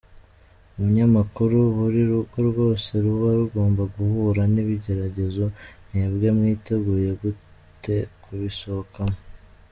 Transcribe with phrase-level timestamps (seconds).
[0.77, 5.43] Umunyamakuru: Buri rugo rwose ruba rugomba guhura n’ibigeragezo,
[5.87, 9.17] mwebwe mwiteguye gute kubisohokamo?.